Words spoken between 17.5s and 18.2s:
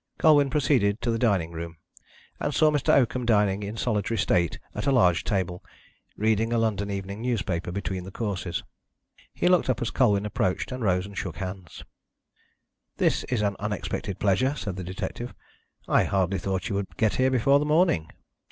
the morning."